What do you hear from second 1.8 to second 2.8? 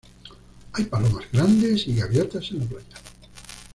y gaviotas en la